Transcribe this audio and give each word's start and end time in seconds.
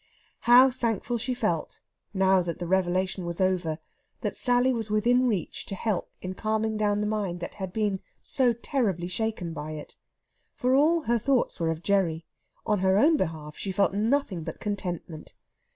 How 0.49 0.71
thankful 0.71 1.19
she 1.19 1.35
felt, 1.35 1.81
now 2.11 2.41
that 2.41 2.57
the 2.57 2.65
revelation 2.65 3.23
was 3.23 3.39
over, 3.39 3.77
that 4.21 4.35
Sally 4.35 4.73
was 4.73 4.89
within 4.89 5.27
reach 5.27 5.63
to 5.67 5.75
help 5.75 6.09
in 6.23 6.33
calming 6.33 6.75
down 6.75 7.01
the 7.01 7.05
mind 7.05 7.39
that 7.41 7.53
had 7.61 7.71
been 7.71 7.99
so 8.19 8.51
terribly 8.51 9.07
shaken 9.07 9.53
by 9.53 9.73
it; 9.73 9.95
for 10.55 10.73
all 10.73 11.01
her 11.01 11.19
thoughts 11.19 11.59
were 11.59 11.69
of 11.69 11.83
Gerry; 11.83 12.25
on 12.65 12.79
her 12.79 12.97
own 12.97 13.15
behalf 13.15 13.55
she 13.59 13.71
felt 13.71 13.93
nothing 13.93 14.43
but 14.43 14.59
contentment. 14.59 15.35